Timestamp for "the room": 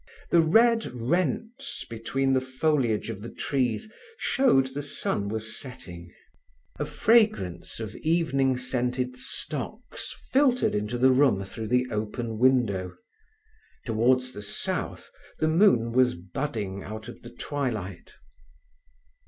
10.97-11.43